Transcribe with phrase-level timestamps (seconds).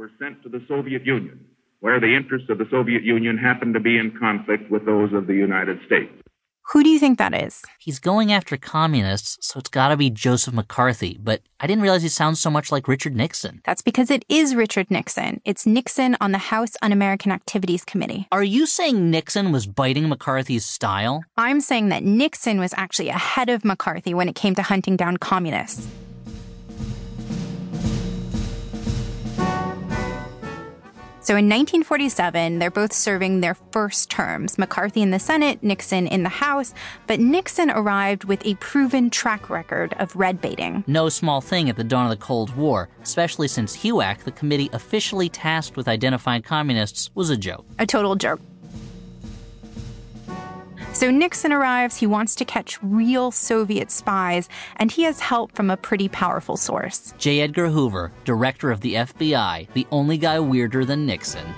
[0.00, 1.44] were sent to the Soviet Union,
[1.80, 5.26] where the interests of the Soviet Union happened to be in conflict with those of
[5.26, 6.10] the United States.
[6.72, 7.60] Who do you think that is?
[7.78, 12.08] He's going after communists, so it's gotta be Joseph McCarthy, but I didn't realize he
[12.08, 13.60] sounds so much like Richard Nixon.
[13.66, 15.42] That's because it is Richard Nixon.
[15.44, 18.26] It's Nixon on the House Un American Activities Committee.
[18.32, 21.24] Are you saying Nixon was biting McCarthy's style?
[21.36, 25.18] I'm saying that Nixon was actually ahead of McCarthy when it came to hunting down
[25.18, 25.86] communists.
[31.30, 36.24] So in 1947, they're both serving their first terms McCarthy in the Senate, Nixon in
[36.24, 36.74] the House.
[37.06, 40.82] But Nixon arrived with a proven track record of red baiting.
[40.88, 44.70] No small thing at the dawn of the Cold War, especially since HUAC, the committee
[44.72, 47.64] officially tasked with identifying communists, was a joke.
[47.78, 48.40] A total joke.
[51.00, 55.70] So Nixon arrives, he wants to catch real Soviet spies, and he has help from
[55.70, 57.14] a pretty powerful source.
[57.16, 57.40] J.
[57.40, 61.54] Edgar Hoover, director of the FBI, the only guy weirder than Nixon.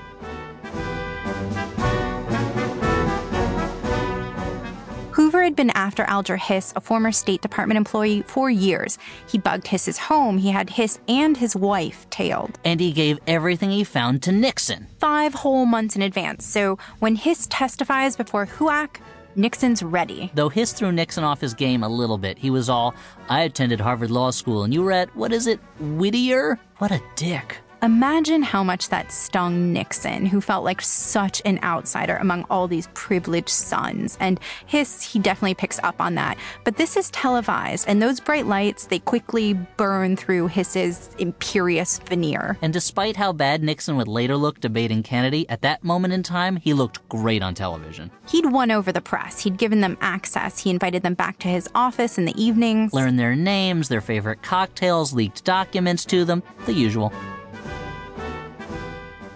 [5.11, 8.97] Hoover had been after Alger Hiss, a former State Department employee, for years.
[9.27, 10.39] He bugged Hiss's home.
[10.39, 12.61] He had Hiss and his wife tailed.
[12.65, 14.87] And he gave everything he found to Nixon.
[15.01, 16.47] Five whole months in advance.
[16.47, 18.99] So when Hiss testifies before HUAC,
[19.35, 20.31] Nixon's ready.
[20.35, 22.39] Though Hiss threw Nixon off his game a little bit.
[22.39, 22.95] He was all,
[23.29, 26.59] I attended Harvard Law School and you were at, what is it, Whittier?
[26.79, 27.59] What a dick.
[27.83, 32.89] Imagine how much that stung Nixon, who felt like such an outsider among all these
[32.95, 34.17] privileged sons.
[34.21, 36.39] And Hiss, he definitely picks up on that.
[36.63, 42.57] But this is televised, and those bright lights, they quickly burn through Hiss's imperious veneer.
[42.63, 46.59] And despite how bad Nixon would later look debating Kennedy, at that moment in time,
[46.59, 48.13] he looked great on television.
[48.29, 49.41] He'd won over the press.
[49.41, 50.61] He'd given them access.
[50.61, 52.93] He invited them back to his office in the evenings.
[52.93, 57.13] Learned their names, their favorite cocktails, leaked documents to them, the usual.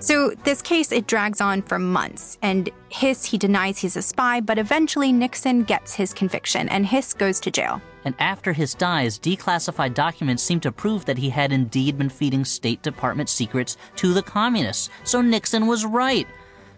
[0.06, 4.40] So this case it drags on for months and Hiss he denies he's a spy,
[4.40, 7.82] but eventually Nixon gets his conviction and Hiss goes to jail.
[8.04, 12.44] And after Hiss dies, declassified documents seem to prove that he had indeed been feeding
[12.44, 14.90] State Department secrets to the communists.
[15.02, 16.28] So Nixon was right.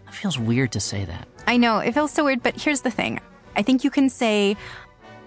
[0.07, 1.27] It feels weird to say that.
[1.45, 3.21] I know, it feels so weird, but here's the thing.
[3.55, 4.57] I think you can say,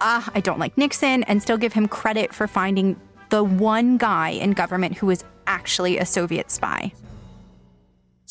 [0.00, 4.31] ah, I don't like Nixon, and still give him credit for finding the one guy
[4.31, 6.93] in government who was actually a Soviet spy.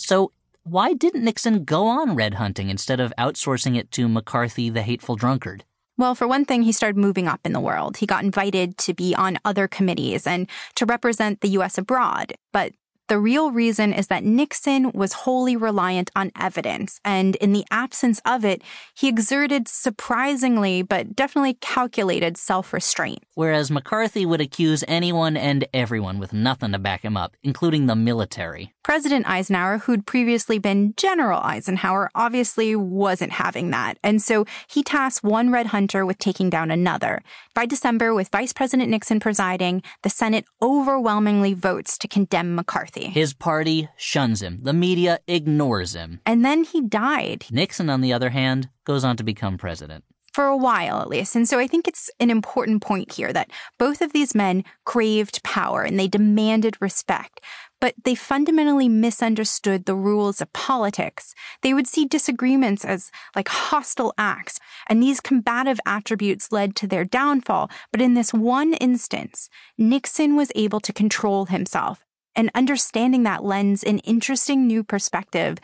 [0.06, 0.32] So,
[0.64, 5.16] why didn't Nixon go on red hunting instead of outsourcing it to McCarthy, the hateful
[5.16, 5.64] drunkard?
[5.98, 7.98] Well, for one thing, he started moving up in the world.
[7.98, 11.78] He got invited to be on other committees and to represent the U.S.
[11.78, 12.34] abroad.
[12.52, 12.74] But
[13.12, 18.22] the real reason is that Nixon was wholly reliant on evidence, and in the absence
[18.26, 18.62] of it,
[18.94, 23.22] he exerted surprisingly but definitely calculated self restraint.
[23.34, 27.98] Whereas McCarthy would accuse anyone and everyone with nothing to back him up, including the
[27.98, 28.74] military.
[28.82, 35.22] President Eisenhower, who'd previously been General Eisenhower, obviously wasn't having that, and so he tasked
[35.22, 37.22] one red hunter with taking down another.
[37.54, 43.01] By December, with Vice President Nixon presiding, the Senate overwhelmingly votes to condemn McCarthy.
[43.08, 44.60] His party shuns him.
[44.64, 46.22] The media ignores him.
[46.26, 47.46] And then he died.
[47.52, 50.04] Nixon, on the other hand, goes on to become president.
[50.34, 51.36] For a while, at least.
[51.36, 55.44] And so I think it's an important point here that both of these men craved
[55.44, 57.42] power and they demanded respect
[57.82, 61.34] but they fundamentally misunderstood the rules of politics.
[61.64, 67.04] They would see disagreements as like hostile acts, and these combative attributes led to their
[67.04, 67.70] downfall.
[67.92, 72.06] But in this one instance, Nixon was able to control himself,
[72.36, 75.58] and understanding that lends an interesting new perspective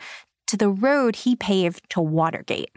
[0.46, 2.70] to the road he paved to Watergate.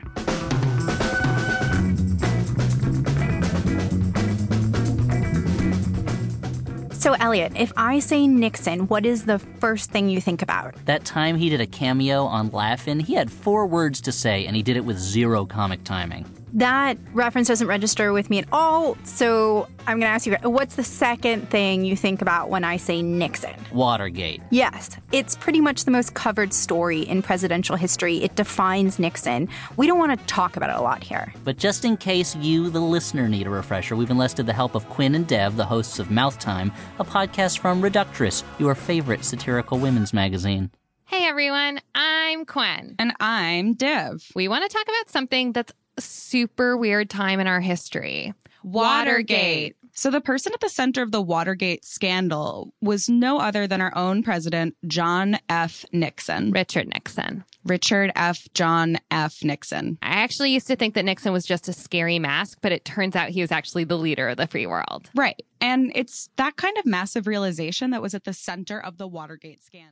[6.94, 10.76] So, Elliott, if I say Nixon, what is the first thing you think about?
[10.86, 14.56] That time he did a cameo on Laugh-In, he had four words to say, and
[14.56, 16.26] he did it with zero comic timing.
[16.54, 18.98] That reference doesn't register with me at all.
[19.06, 22.76] So I'm going to ask you what's the second thing you think about when I
[22.78, 23.56] say Nixon?
[23.72, 24.42] Watergate.
[24.50, 24.98] Yes.
[25.14, 28.18] It's pretty much the most covered story in presidential history.
[28.18, 29.48] It defines Nixon.
[29.78, 31.34] We don't want to talk about it a lot here.
[31.46, 34.90] But just in case you, the listener, need a refresher, we've enlisted the help of
[34.90, 39.78] Quinn and Dev, the hosts of Mouth Time, a podcast from Reductress, your favorite satirical
[39.78, 40.70] women's magazine.
[41.06, 42.96] Hey everyone, I'm Quinn.
[42.98, 44.26] And I'm Dev.
[44.34, 48.34] We want to talk about something that's super weird time in our history.
[48.64, 49.76] Watergate.
[49.94, 53.96] So, the person at the center of the Watergate scandal was no other than our
[53.96, 55.86] own president, John F.
[55.92, 56.52] Nixon.
[56.52, 57.44] Richard Nixon.
[57.66, 58.48] Richard F.
[58.54, 59.44] John F.
[59.44, 59.98] Nixon.
[60.02, 63.16] I actually used to think that Nixon was just a scary mask, but it turns
[63.16, 65.10] out he was actually the leader of the free world.
[65.14, 65.42] Right.
[65.60, 69.62] And it's that kind of massive realization that was at the center of the Watergate
[69.62, 69.90] scandal.